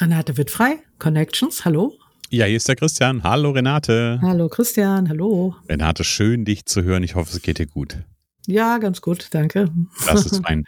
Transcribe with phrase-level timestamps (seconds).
[0.00, 0.78] Renate wird frei.
[0.98, 1.96] Connections, hallo.
[2.30, 3.22] Ja, hier ist der Christian.
[3.22, 4.18] Hallo Renate.
[4.22, 5.54] Hallo Christian, hallo.
[5.68, 7.04] Renate, schön dich zu hören.
[7.04, 7.98] Ich hoffe, es geht dir gut.
[8.46, 9.70] Ja, ganz gut, danke.
[10.06, 10.64] Das ist fein.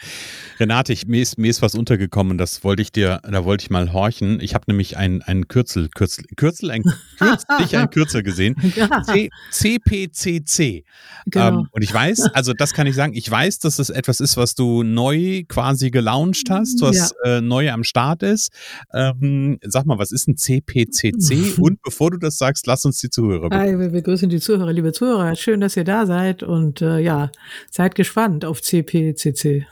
[0.58, 3.70] Renate, ich, mir, ist, mir ist was untergekommen, das wollte ich dir, da wollte ich
[3.70, 4.40] mal horchen.
[4.40, 6.82] Ich habe nämlich ein, ein Kürzel, Kürzel, Kürzel, ein,
[7.18, 8.56] kürzlich ein Kürzel gesehen.
[8.74, 9.02] Ja.
[9.02, 10.84] C, CPCC.
[11.26, 11.48] Genau.
[11.48, 14.38] Ähm, und ich weiß, also das kann ich sagen, ich weiß, dass es etwas ist,
[14.38, 17.38] was du neu quasi gelauncht hast, was ja.
[17.38, 18.52] äh, neu am Start ist.
[18.94, 21.58] Ähm, sag mal, was ist ein CPCC?
[21.60, 23.80] und bevor du das sagst, lass uns die Zuhörer begrüßen.
[23.80, 25.34] Wir begrüßen die Zuhörer, liebe Zuhörer.
[25.36, 27.30] Schön, dass ihr da seid und äh, ja,
[27.76, 29.66] Seid gespannt auf CPCC.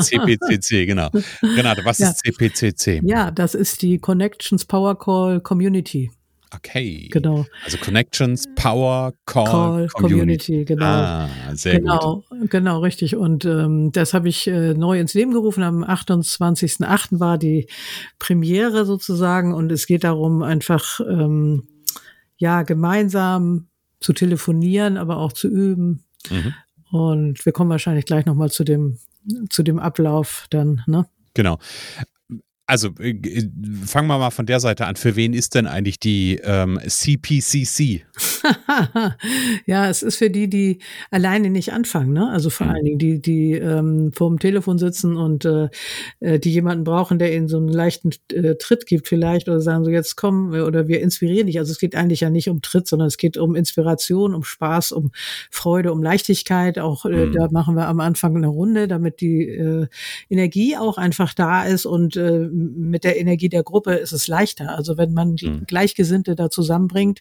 [0.00, 1.08] CPCC, genau.
[1.42, 2.10] Renate, was ja.
[2.10, 3.00] ist CPCC?
[3.02, 6.08] Ja, das ist die Connections Power Call Community.
[6.54, 7.08] Okay.
[7.10, 7.46] Genau.
[7.64, 10.18] Also Connections, Power, Call, Call Community.
[10.52, 10.64] Community.
[10.66, 10.84] Genau.
[10.86, 12.48] Ah, sehr genau, gut.
[12.48, 13.16] Genau, richtig.
[13.16, 15.64] Und ähm, das habe ich äh, neu ins Leben gerufen.
[15.64, 17.18] Am 28.08.
[17.18, 17.66] war die
[18.20, 19.52] Premiere sozusagen.
[19.52, 21.66] Und es geht darum, einfach ähm,
[22.36, 23.66] ja gemeinsam
[23.98, 26.04] zu telefonieren, aber auch zu üben.
[26.30, 26.54] Mhm.
[26.90, 28.98] Und wir kommen wahrscheinlich gleich nochmal zu dem,
[29.50, 31.06] zu dem Ablauf dann, ne?
[31.34, 31.58] Genau
[32.68, 33.50] also äh, äh,
[33.86, 34.94] fangen wir mal von der Seite an.
[34.94, 38.04] Für wen ist denn eigentlich die ähm, CPCC?
[39.66, 40.78] ja, es ist für die, die
[41.10, 42.30] alleine nicht anfangen, ne?
[42.30, 42.72] Also vor mhm.
[42.72, 45.68] allen Dingen die, die ähm, vor dem Telefon sitzen und äh,
[46.20, 49.84] äh, die jemanden brauchen, der ihnen so einen leichten äh, Tritt gibt vielleicht oder sagen
[49.84, 51.58] so jetzt komm oder wir inspirieren dich.
[51.58, 54.92] Also es geht eigentlich ja nicht um Tritt, sondern es geht um Inspiration, um Spaß,
[54.92, 55.10] um
[55.50, 56.78] Freude, um Leichtigkeit.
[56.78, 57.32] Auch äh, mhm.
[57.32, 59.86] da machen wir am Anfang eine Runde, damit die äh,
[60.28, 64.76] Energie auch einfach da ist und äh, mit der Energie der Gruppe ist es leichter.
[64.76, 65.64] Also wenn man mhm.
[65.66, 67.20] Gleichgesinnte da zusammenbringt,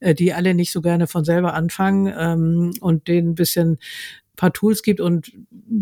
[0.00, 3.78] äh, die alle nicht so gerne von selber anfangen ähm, und denen ein bisschen
[4.36, 5.32] paar Tools gibt und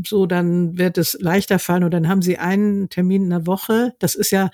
[0.07, 1.85] so, dann wird es leichter fallen.
[1.85, 3.95] Und dann haben sie einen Termin in der Woche.
[3.99, 4.51] Das ist ja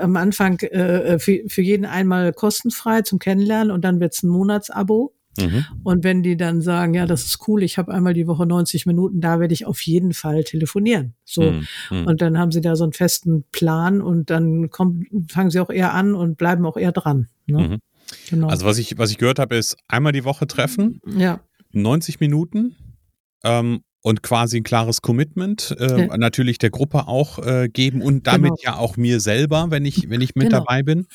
[0.00, 4.28] am Anfang äh, für, für jeden einmal kostenfrei zum Kennenlernen und dann wird es ein
[4.28, 5.14] Monatsabo.
[5.38, 5.66] Mhm.
[5.84, 8.86] Und wenn die dann sagen, ja, das ist cool, ich habe einmal die Woche 90
[8.86, 11.14] Minuten, da werde ich auf jeden Fall telefonieren.
[11.24, 11.42] So.
[11.42, 11.66] Mhm.
[11.90, 12.06] mhm.
[12.06, 15.70] Und dann haben sie da so einen festen Plan und dann kommt, fangen sie auch
[15.70, 17.28] eher an und bleiben auch eher dran.
[17.46, 17.68] Ne?
[17.68, 17.78] Mhm.
[18.30, 18.48] Genau.
[18.48, 21.40] Also was ich, was ich gehört habe, ist einmal die Woche treffen, ja.
[21.72, 22.76] 90 Minuten
[23.44, 26.16] ähm, und quasi ein klares Commitment äh, ja.
[26.16, 28.62] natürlich der Gruppe auch äh, geben und damit genau.
[28.62, 30.60] ja auch mir selber, wenn ich, wenn ich mit genau.
[30.60, 31.06] dabei bin.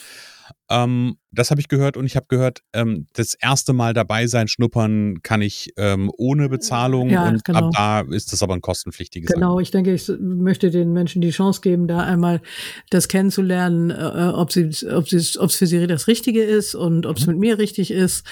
[0.69, 4.47] Ähm, das habe ich gehört und ich habe gehört, ähm, das erste Mal dabei sein,
[4.47, 7.67] schnuppern kann ich ähm, ohne Bezahlung ja, und genau.
[7.67, 9.31] ab da ist das aber ein kostenpflichtiges.
[9.31, 9.61] Genau, Angebot.
[9.63, 12.41] ich denke, ich möchte den Menschen die Chance geben, da einmal
[12.89, 17.05] das kennenzulernen, äh, ob sie, ob sie, ob es für sie das Richtige ist und
[17.05, 17.33] ob es mhm.
[17.33, 18.25] mit mir richtig ist.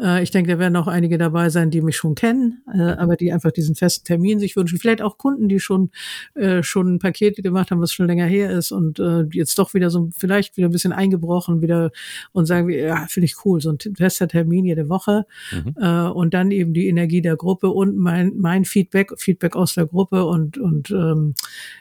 [0.00, 3.16] Äh, ich denke, da werden auch einige dabei sein, die mich schon kennen, äh, aber
[3.16, 4.78] die einfach diesen festen Termin sich wünschen.
[4.78, 5.90] Vielleicht auch Kunden, die schon
[6.34, 9.74] äh, schon ein Paket gemacht haben, was schon länger her ist und äh, jetzt doch
[9.74, 11.90] wieder so vielleicht wieder ein bisschen eingebrochen, wieder
[12.32, 15.74] und und sagen wir, ja, finde ich cool, so ein fester Termin jede Woche mhm.
[15.80, 19.86] äh, und dann eben die Energie der Gruppe und mein, mein Feedback, Feedback aus der
[19.86, 21.34] Gruppe und, und ähm,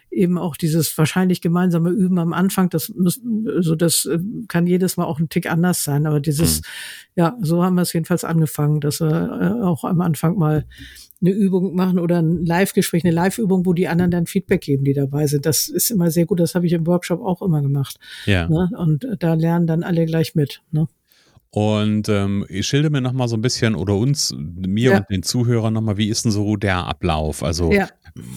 [0.09, 4.95] eben auch dieses wahrscheinlich gemeinsame Üben am Anfang, das muss, also das äh, kann jedes
[4.95, 6.65] Mal auch ein Tick anders sein, aber dieses, mhm.
[7.15, 10.65] ja, so haben wir es jedenfalls angefangen, dass wir äh, auch am Anfang mal
[11.23, 14.93] eine Übung machen oder ein Live-Gespräch, eine Live-Übung, wo die anderen dann Feedback geben, die
[14.93, 15.45] dabei sind.
[15.45, 16.39] Das ist immer sehr gut.
[16.39, 17.97] Das habe ich im Workshop auch immer gemacht.
[18.25, 18.47] Ja.
[18.47, 18.69] Ne?
[18.77, 20.61] Und da lernen dann alle gleich mit.
[20.71, 20.87] Ne?
[21.49, 24.97] Und ähm, ich schilde mir nochmal so ein bisschen oder uns, mir ja.
[24.97, 27.43] und den Zuhörern nochmal, wie ist denn so der Ablauf?
[27.43, 27.87] Also ja.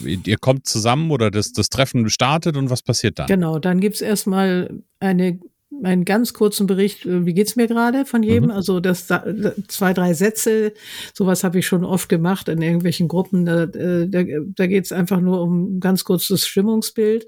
[0.05, 3.25] ihr kommt zusammen oder das, das Treffen startet und was passiert dann?
[3.25, 5.39] Genau, dann gibt es erstmal eine
[5.83, 8.45] einen ganz kurzen Bericht, äh, wie geht's mir gerade von jedem?
[8.45, 8.51] Mhm.
[8.51, 10.73] Also das zwei, drei Sätze,
[11.13, 13.45] sowas habe ich schon oft gemacht in irgendwelchen Gruppen.
[13.45, 14.23] Da, äh, da,
[14.55, 17.25] da geht's einfach nur um ganz kurzes Stimmungsbild.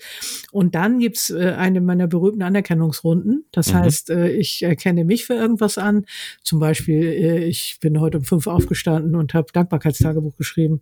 [0.51, 3.45] Und dann gibt's äh, eine meiner berühmten Anerkennungsrunden.
[3.51, 3.77] Das mhm.
[3.77, 6.05] heißt, ich erkenne mich für irgendwas an.
[6.43, 10.81] Zum Beispiel, ich bin heute um fünf aufgestanden und habe Dankbarkeitstagebuch geschrieben.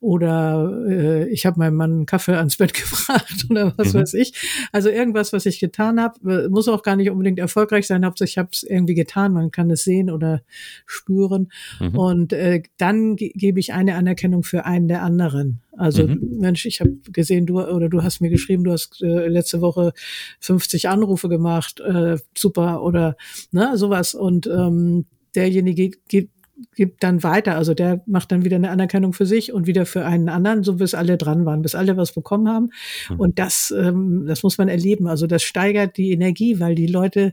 [0.00, 3.98] Oder ich habe meinem Mann einen Kaffee ans Bett gebracht oder was mhm.
[4.00, 4.32] weiß ich.
[4.72, 8.04] Also irgendwas, was ich getan habe, muss auch gar nicht unbedingt erfolgreich sein.
[8.04, 9.32] Hauptsache ich habe es irgendwie getan.
[9.32, 10.42] Man kann es sehen oder
[10.86, 11.50] spüren.
[11.80, 11.98] Mhm.
[11.98, 15.60] Und äh, dann ge gebe ich eine Anerkennung für einen der anderen.
[15.76, 16.38] Also mhm.
[16.38, 19.92] Mensch, ich habe gesehen, du oder du hast mir geschrieben, du hast äh, letzte Woche
[20.40, 23.16] 50 Anrufe gemacht, äh, super oder
[23.52, 25.04] ne sowas und ähm,
[25.34, 26.30] derjenige gibt
[26.74, 27.56] gibt dann weiter.
[27.56, 30.76] Also der macht dann wieder eine Anerkennung für sich und wieder für einen anderen, so
[30.76, 32.70] bis alle dran waren, bis alle was bekommen haben.
[33.10, 33.20] Mhm.
[33.20, 35.06] Und das, ähm, das muss man erleben.
[35.06, 37.32] Also das steigert die Energie, weil die Leute,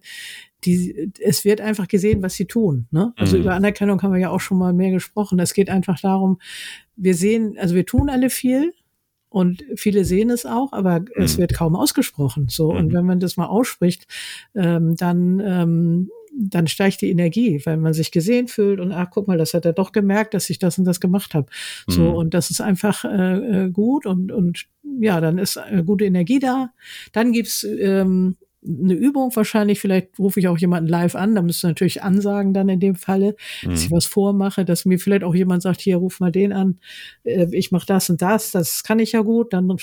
[0.65, 2.87] die, es wird einfach gesehen, was sie tun.
[2.91, 3.13] Ne?
[3.15, 3.43] Also mhm.
[3.43, 5.39] über Anerkennung haben wir ja auch schon mal mehr gesprochen.
[5.39, 6.39] Es geht einfach darum,
[6.95, 8.73] wir sehen, also wir tun alle viel,
[9.33, 11.07] und viele sehen es auch, aber mhm.
[11.15, 12.49] es wird kaum ausgesprochen.
[12.49, 12.93] So und mhm.
[12.93, 14.05] wenn man das mal ausspricht,
[14.53, 19.27] ähm, dann ähm, dann steigt die Energie, weil man sich gesehen fühlt und ach, guck
[19.27, 21.47] mal, das hat er doch gemerkt, dass ich das und das gemacht habe.
[21.87, 22.15] So, mhm.
[22.15, 24.65] und das ist einfach äh, äh, gut und, und
[24.99, 26.71] ja, dann ist äh, gute Energie da.
[27.11, 31.67] Dann gibt's ähm, eine Übung wahrscheinlich, vielleicht rufe ich auch jemanden live an, da müsste
[31.67, 33.71] natürlich ansagen dann in dem Falle, mhm.
[33.71, 33.95] dass ich mhm.
[33.95, 36.79] was vormache, dass mir vielleicht auch jemand sagt, hier, ruf mal den an,
[37.23, 39.77] äh, ich mache das und das, das kann ich ja gut, dann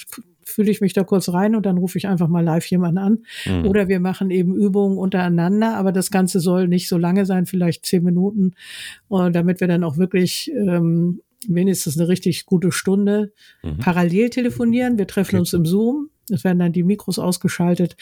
[0.51, 3.19] fühle ich mich da kurz rein und dann rufe ich einfach mal live jemanden an.
[3.47, 3.67] Mhm.
[3.67, 7.87] Oder wir machen eben Übungen untereinander, aber das Ganze soll nicht so lange sein, vielleicht
[7.87, 8.53] zehn Minuten,
[9.11, 13.33] äh, damit wir dann auch wirklich ähm, wenigstens eine richtig gute Stunde
[13.63, 13.79] mhm.
[13.79, 14.99] parallel telefonieren.
[14.99, 15.41] Wir treffen okay.
[15.41, 17.97] uns im Zoom es werden dann die Mikros ausgeschaltet.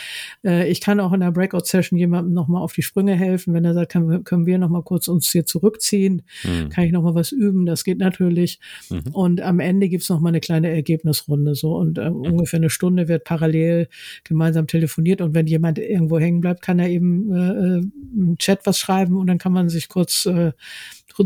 [0.45, 3.55] Äh, ich kann auch in der Breakout-Session jemandem nochmal auf die Sprünge helfen.
[3.55, 6.69] Wenn er sagt, können wir, können wir nochmal kurz uns hier zurückziehen, mhm.
[6.69, 7.67] kann ich nochmal was üben.
[7.67, 8.61] Das geht natürlich.
[8.91, 9.13] Mhm.
[9.13, 11.55] Und am Ende gibt's nochmal eine kleine Ergebnisrunde.
[11.55, 12.17] So und äh, mhm.
[12.17, 13.89] ungefähr eine Stunde wird parallel
[14.25, 15.21] gemeinsam telefoniert.
[15.21, 17.83] Und wenn jemand irgendwo hängen bleibt, kann er eben äh, äh
[18.17, 20.53] im Chat was schreiben und dann kann man sich kurz äh,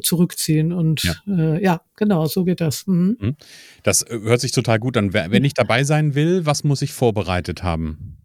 [0.00, 0.73] zurückziehen.
[0.73, 2.87] Und ja, äh, ja genau, so geht das.
[2.87, 3.17] Mhm.
[3.19, 3.37] mhm.
[3.82, 5.12] Das äh, hört sich total gut an.
[5.12, 8.19] Wenn ich dabei sein will, was muss ich vorbereitet haben?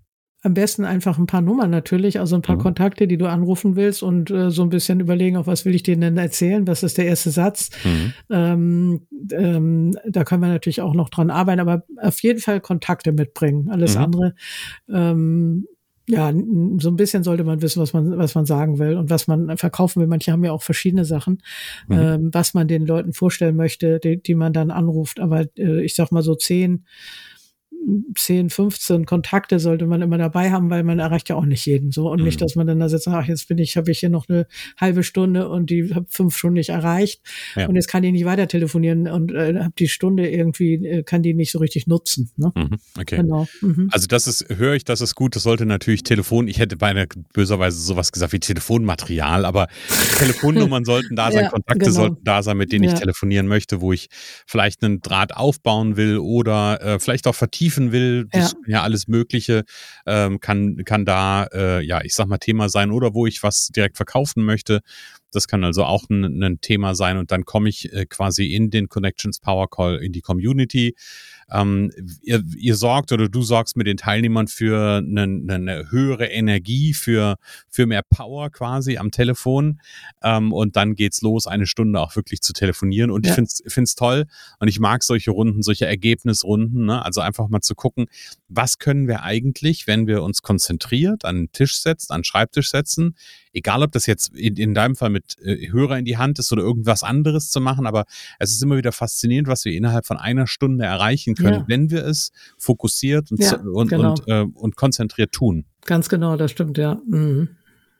[0.43, 2.61] Am besten einfach ein paar Nummern natürlich, also ein paar mhm.
[2.61, 5.81] Kontakte, die du anrufen willst und äh, so ein bisschen überlegen, auf was will ich
[5.81, 7.71] denen denn erzählen, was ist der erste Satz.
[7.83, 8.13] Mhm.
[8.29, 13.11] Ähm, ähm, da können wir natürlich auch noch dran arbeiten, aber auf jeden Fall Kontakte
[13.13, 13.69] mitbringen.
[13.71, 14.03] Alles mhm.
[14.03, 14.35] andere
[14.89, 15.65] ähm,
[16.09, 16.31] ja,
[16.79, 19.57] so ein bisschen sollte man wissen, was man, was man sagen will und was man
[19.57, 20.07] verkaufen will.
[20.07, 21.43] Manche haben ja auch verschiedene Sachen,
[21.87, 21.99] mhm.
[21.99, 25.19] ähm, was man den Leuten vorstellen möchte, die, die man dann anruft.
[25.19, 26.85] Aber äh, ich sag mal so zehn
[28.15, 31.91] 10, 15 Kontakte sollte man immer dabei haben, weil man erreicht ja auch nicht jeden
[31.91, 32.25] so und mhm.
[32.25, 34.45] nicht, dass man dann da sitzt, ach jetzt bin ich, habe ich hier noch eine
[34.77, 37.21] halbe Stunde und die habe fünf Stunden nicht erreicht
[37.55, 37.67] ja.
[37.67, 41.23] und jetzt kann ich nicht weiter telefonieren und äh, habe die Stunde irgendwie äh, kann
[41.23, 42.29] die nicht so richtig nutzen.
[42.35, 42.51] Ne?
[42.55, 42.77] Mhm.
[42.99, 43.17] Okay.
[43.17, 43.47] Genau.
[43.61, 43.89] Mhm.
[43.91, 45.35] Also das ist höre ich, das ist gut.
[45.35, 46.47] Das sollte natürlich Telefon.
[46.47, 49.67] Ich hätte beinahe böserweise sowas gesagt wie Telefonmaterial, aber
[50.17, 51.91] Telefonnummern sollten da sein, ja, Kontakte genau.
[51.91, 52.93] sollten da sein, mit denen ja.
[52.93, 54.09] ich telefonieren möchte, wo ich
[54.45, 59.07] vielleicht einen Draht aufbauen will oder äh, vielleicht auch vertiefen vertiefen will, ja, ja alles
[59.07, 59.63] Mögliche,
[60.05, 63.67] ähm, kann, kann da, äh, ja, ich sag mal, Thema sein oder wo ich was
[63.67, 64.81] direkt verkaufen möchte.
[65.31, 68.69] Das kann also auch ein, ein Thema sein und dann komme ich äh, quasi in
[68.69, 70.95] den Connections Power Call in die Community.
[71.49, 71.91] Ähm,
[72.21, 75.23] ihr, ihr sorgt oder du sorgst mit den Teilnehmern für eine,
[75.53, 77.37] eine höhere Energie, für,
[77.69, 79.79] für mehr Power quasi am Telefon.
[80.23, 83.11] Ähm, und dann geht's los, eine Stunde auch wirklich zu telefonieren.
[83.11, 83.37] Und ja.
[83.37, 84.25] ich finde es toll
[84.59, 86.85] und ich mag solche Runden, solche Ergebnisrunden.
[86.85, 87.03] Ne?
[87.03, 88.07] Also einfach mal zu gucken,
[88.49, 92.69] was können wir eigentlich, wenn wir uns konzentriert an den Tisch setzen, an den Schreibtisch
[92.71, 93.15] setzen,
[93.53, 96.51] egal ob das jetzt in, in deinem Fall mit äh, Hörer in die Hand ist
[96.51, 98.05] oder irgendwas anderes zu machen, aber
[98.39, 101.65] es ist immer wieder faszinierend, was wir innerhalb von einer Stunde erreichen können, ja.
[101.67, 104.11] wenn wir es fokussiert und, ja, und, genau.
[104.11, 105.65] und, äh, und konzentriert tun.
[105.85, 107.01] Ganz genau, das stimmt, ja.
[107.07, 107.49] Mhm.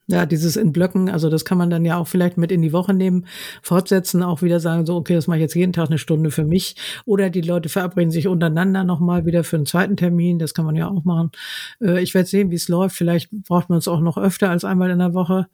[0.10, 2.72] Ja, dieses in Blöcken, also das kann man dann ja auch vielleicht mit in die
[2.72, 3.26] Woche nehmen,
[3.62, 6.46] fortsetzen, auch wieder sagen, so, okay, das mache ich jetzt jeden Tag eine Stunde für
[6.46, 6.78] mich.
[7.06, 10.78] Oder die Leute verabreden sich untereinander nochmal wieder für einen zweiten Termin, das kann man
[10.78, 11.32] ja auch machen.
[11.82, 12.96] Äh, ich werde sehen, wie es läuft.
[12.96, 15.48] Vielleicht braucht man es auch noch öfter als einmal in der Woche.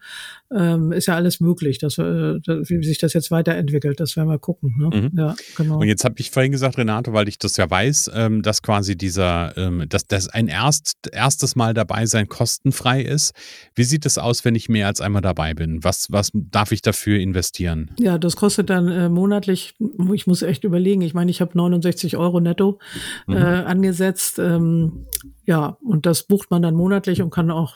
[0.55, 4.37] Ähm, ist ja alles möglich, dass, äh, wie sich das jetzt weiterentwickelt, das werden wir
[4.37, 4.75] gucken.
[4.77, 5.01] Ne?
[5.01, 5.17] Mhm.
[5.17, 5.79] Ja, genau.
[5.79, 8.95] Und jetzt habe ich vorhin gesagt, Renate, weil ich das ja weiß, ähm, dass quasi
[8.95, 13.33] dieser, ähm, dass, dass ein erst, erstes Mal dabei sein kostenfrei ist.
[13.73, 15.83] Wie sieht es aus, was, wenn ich mehr als einmal dabei bin?
[15.83, 17.91] Was, was darf ich dafür investieren?
[17.99, 19.75] Ja, das kostet dann äh, monatlich,
[20.13, 22.79] ich muss echt überlegen, ich meine, ich habe 69 Euro netto
[23.27, 23.35] mhm.
[23.35, 24.39] äh, angesetzt.
[24.39, 25.05] Ähm,
[25.45, 27.75] ja, und das bucht man dann monatlich und kann auch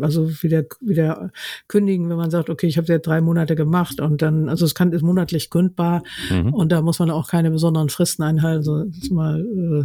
[0.00, 1.30] also wieder wieder
[1.68, 4.74] kündigen, wenn man sagt, okay, ich habe ja drei Monate gemacht und dann, also es
[4.74, 6.52] kann ist monatlich kündbar mhm.
[6.52, 9.84] und da muss man auch keine besonderen Fristen einhalten, so ist mal äh,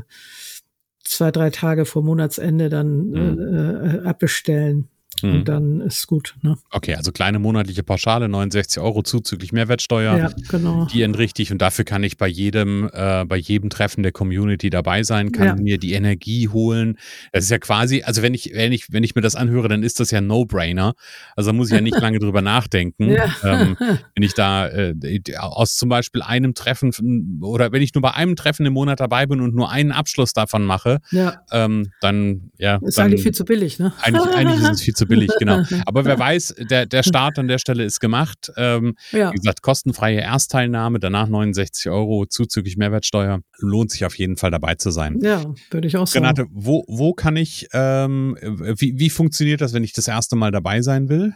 [1.04, 3.40] zwei drei Tage vor Monatsende dann mhm.
[3.40, 4.90] äh, abbestellen.
[5.24, 5.34] Mhm.
[5.34, 6.36] Und dann ist gut.
[6.42, 6.58] Ne?
[6.72, 10.18] Okay, also kleine monatliche Pauschale, 69 Euro zuzüglich Mehrwertsteuer.
[10.18, 10.86] Ja, genau.
[10.86, 14.70] Die entrichte ich und dafür kann ich bei jedem, äh, bei jedem Treffen der Community
[14.70, 15.56] dabei sein, kann ja.
[15.56, 16.98] mir die Energie holen.
[17.32, 19.84] Das ist ja quasi, also wenn ich, wenn ich, wenn ich mir das anhöre, dann
[19.84, 20.94] ist das ja No-Brainer.
[21.36, 23.10] Also da muss ich ja nicht lange drüber nachdenken.
[23.10, 23.34] Ja.
[23.44, 23.78] Ähm,
[24.16, 24.96] wenn ich da äh,
[25.38, 29.26] aus zum Beispiel einem Treffen oder wenn ich nur bei einem Treffen im Monat dabei
[29.26, 31.42] bin und nur einen Abschluss davon mache, ja.
[31.52, 32.80] ähm, dann ja.
[32.82, 33.94] Ist dann, eigentlich viel zu billig, ne?
[34.02, 35.64] Eigentlich, eigentlich ist es viel zu billig, genau.
[35.86, 38.52] Aber wer weiß, der, der Start an der Stelle ist gemacht.
[38.56, 39.34] Ähm, ja.
[39.34, 43.42] Wie gesagt, kostenfreie Erstteilnahme, danach 69 Euro zuzüglich Mehrwertsteuer.
[43.58, 45.20] Lohnt sich auf jeden Fall dabei zu sein.
[45.22, 46.26] Ja, würde ich auch sagen.
[46.26, 50.52] Renate, wo, wo kann ich, ähm, wie, wie funktioniert das, wenn ich das erste Mal
[50.52, 51.34] dabei sein will?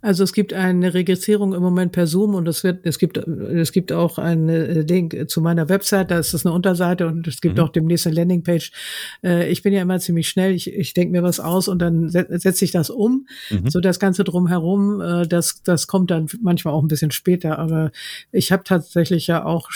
[0.00, 3.72] Also es gibt eine Registrierung im Moment per Zoom und es wird, es gibt, es
[3.72, 7.56] gibt auch einen Link zu meiner Website, da ist das eine Unterseite und es gibt
[7.56, 7.64] mhm.
[7.64, 8.72] auch demnächst eine Landingpage.
[9.22, 12.08] Äh, ich bin ja immer ziemlich schnell, ich, ich denke mir was aus und dann
[12.08, 13.26] setze ich das um.
[13.50, 13.70] Mhm.
[13.70, 17.90] So das Ganze drumherum, äh, das, das kommt dann manchmal auch ein bisschen später, aber
[18.32, 19.70] ich habe tatsächlich ja auch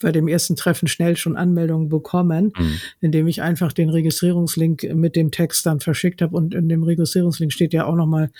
[0.00, 2.80] bei dem ersten Treffen schnell schon Anmeldungen bekommen, mhm.
[3.00, 7.52] indem ich einfach den Registrierungslink mit dem Text dann verschickt habe und in dem Registrierungslink
[7.52, 8.30] steht ja auch nochmal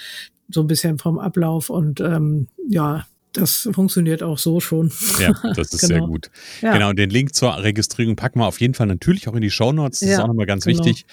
[0.49, 4.93] so ein bisschen vom Ablauf und ähm, ja, das funktioniert auch so schon.
[5.19, 5.95] Ja, das ist genau.
[5.95, 6.31] sehr gut.
[6.63, 6.73] Ja.
[6.73, 9.73] Genau, den Link zur Registrierung packen wir auf jeden Fall natürlich auch in die Show
[9.73, 10.01] Notes.
[10.01, 10.79] Das ja, ist auch nochmal ganz genau.
[10.79, 11.05] wichtig.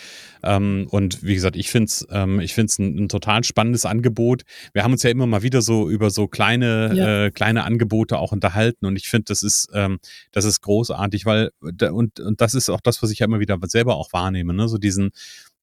[0.44, 4.44] Ähm, und wie gesagt, ich finde es ähm, ich find's ein, ein, total spannendes Angebot.
[4.74, 7.26] Wir haben uns ja immer mal wieder so über so kleine, ja.
[7.26, 10.00] äh, kleine Angebote auch unterhalten und ich finde, das ist, ähm,
[10.32, 13.58] das ist großartig, weil, und, und das ist auch das, was ich ja immer wieder
[13.64, 14.68] selber auch wahrnehme, ne?
[14.68, 15.12] so diesen,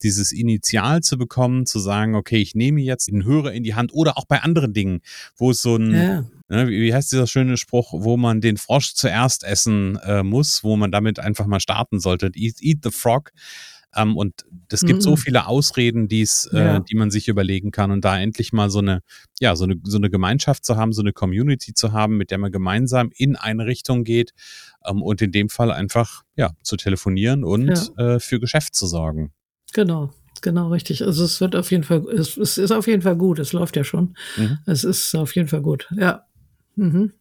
[0.02, 3.92] dieses Initial zu bekommen, zu sagen, okay, ich nehme jetzt den Hörer in die Hand
[3.92, 5.00] oder auch bei anderen Dingen,
[5.36, 6.24] wo es so ein, ja.
[6.48, 10.76] ne, wie heißt dieser schöne Spruch, wo man den Frosch zuerst essen äh, muss, wo
[10.76, 13.32] man damit einfach mal starten sollte, eat, eat the frog.
[13.94, 15.02] Ähm, und es gibt mhm.
[15.02, 16.80] so viele Ausreden, die's, äh, ja.
[16.80, 19.00] die man sich überlegen kann und da endlich mal so eine,
[19.40, 22.38] ja, so eine, so eine Gemeinschaft zu haben, so eine Community zu haben, mit der
[22.38, 24.34] man gemeinsam in eine Richtung geht
[24.86, 28.14] ähm, und in dem Fall einfach, ja, zu telefonieren und ja.
[28.14, 29.32] äh, für Geschäft zu sorgen.
[29.72, 30.10] Genau,
[30.42, 31.04] genau, richtig.
[31.04, 33.76] Also es wird auf jeden Fall, es, es ist auf jeden Fall gut, es läuft
[33.76, 34.14] ja schon.
[34.36, 34.58] Mhm.
[34.66, 36.24] Es ist auf jeden Fall gut, ja.
[36.76, 37.12] Mhm.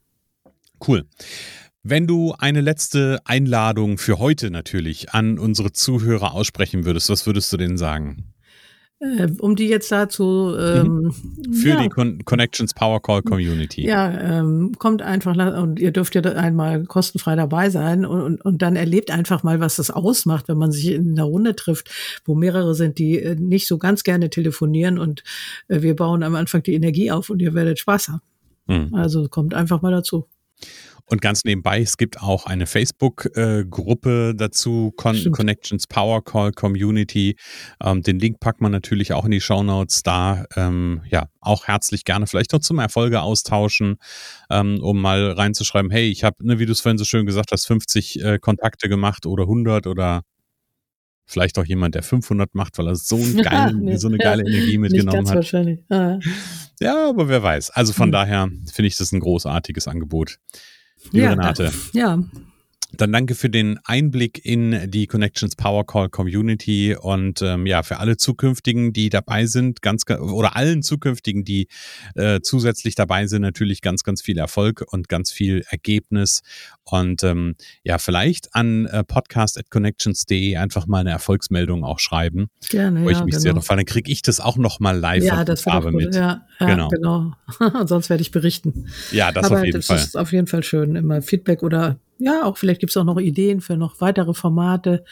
[0.85, 1.05] Cool.
[1.89, 7.53] Wenn du eine letzte Einladung für heute natürlich an unsere Zuhörer aussprechen würdest, was würdest
[7.53, 8.33] du denen sagen?
[8.99, 11.13] Äh, um die jetzt dazu ähm,
[11.45, 11.53] mhm.
[11.53, 11.81] für ja.
[11.81, 13.87] die Con Connections Power Call Community.
[13.87, 18.61] Ja, ähm, kommt einfach und ihr dürft ja einmal kostenfrei dabei sein und, und, und
[18.61, 21.89] dann erlebt einfach mal, was das ausmacht, wenn man sich in einer Runde trifft,
[22.25, 25.23] wo mehrere sind, die äh, nicht so ganz gerne telefonieren und
[25.69, 28.21] äh, wir bauen am Anfang die Energie auf und ihr werdet Spaß haben.
[28.67, 28.93] Mhm.
[28.93, 30.27] Also kommt einfach mal dazu.
[31.09, 37.37] Und ganz nebenbei, es gibt auch eine Facebook-Gruppe dazu, Con Connections Power Call Community.
[37.81, 40.03] Ähm, den Link packt man natürlich auch in die Show Notes.
[40.03, 43.97] Da ähm, ja auch herzlich gerne vielleicht noch zum Erfolge austauschen,
[44.49, 47.53] ähm, um mal reinzuschreiben, hey, ich habe, ne, wie du es vorhin so schön gesagt
[47.53, 50.23] hast, 50 äh, Kontakte gemacht oder 100 oder
[51.25, 54.43] vielleicht auch jemand, der 500 macht, weil er so, einen geilen, nee, so eine geile
[54.43, 55.35] Energie mitgenommen hat.
[55.35, 55.79] Wahrscheinlich.
[55.89, 56.19] Ah.
[56.81, 57.69] Ja, aber wer weiß.
[57.69, 58.11] Also von hm.
[58.11, 60.39] daher finde ich das ein großartiges Angebot
[61.11, 61.71] liebe ja, Renate.
[61.93, 62.19] Ja.
[62.93, 67.99] Dann danke für den Einblick in die Connections Power Call Community und ähm, ja, für
[67.99, 71.67] alle zukünftigen, die dabei sind, ganz oder allen zukünftigen, die
[72.15, 76.43] äh, zusätzlich dabei sind, natürlich ganz, ganz viel Erfolg und ganz viel Ergebnis.
[76.83, 82.49] Und ähm, ja, vielleicht an äh, podcast.connections.de einfach mal eine Erfolgsmeldung auch schreiben.
[82.69, 83.03] Gerne.
[83.03, 83.41] Wo ich ja, mich genau.
[83.41, 86.15] sehr noch dann kriege ich das auch noch mal live ja, das Farbe mit.
[86.15, 86.87] Ja, ja, genau.
[86.87, 87.33] genau.
[87.85, 88.87] Sonst werde ich berichten.
[89.11, 89.97] Ja, das Aber auf jeden das Fall.
[89.97, 90.95] Das ist auf jeden Fall schön.
[90.95, 95.03] Immer Feedback oder ja, auch vielleicht gibt es auch noch Ideen für noch weitere Formate,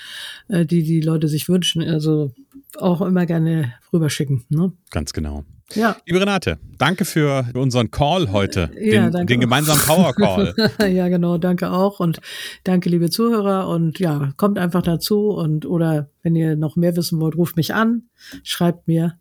[0.48, 1.82] äh, die die Leute sich wünschen.
[1.84, 2.32] Also
[2.78, 4.46] auch immer gerne rüberschicken.
[4.50, 4.74] Ne?
[4.92, 5.44] Ganz genau.
[5.74, 5.98] Ja.
[6.06, 10.54] Liebe Renate, danke für unseren Call heute, ja, den, den gemeinsamen Power Call.
[10.80, 12.22] ja, genau, danke auch und
[12.64, 17.20] danke, liebe Zuhörer und ja, kommt einfach dazu und oder wenn ihr noch mehr wissen
[17.20, 18.04] wollt, ruft mich an,
[18.44, 19.18] schreibt mir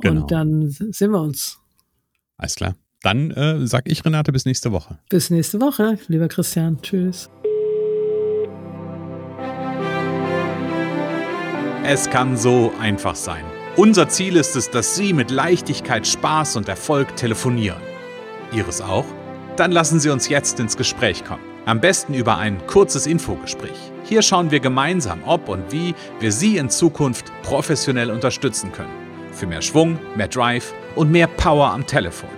[0.00, 0.22] genau.
[0.22, 1.58] und dann sehen wir uns.
[2.36, 2.76] Alles klar.
[3.02, 4.98] Dann äh, sag ich Renate bis nächste Woche.
[5.08, 6.80] Bis nächste Woche, lieber Christian.
[6.82, 7.30] Tschüss.
[11.84, 13.44] Es kann so einfach sein
[13.76, 17.80] Unser Ziel ist es, dass Sie mit Leichtigkeit, Spaß und Erfolg telefonieren.
[18.52, 19.06] Ihres auch?
[19.56, 21.42] Dann lassen Sie uns jetzt ins Gespräch kommen.
[21.64, 23.78] Am besten über ein kurzes Infogespräch.
[24.04, 28.92] Hier schauen wir gemeinsam, ob und wie wir Sie in Zukunft professionell unterstützen können.
[29.32, 32.37] Für mehr Schwung, mehr Drive und mehr Power am Telefon.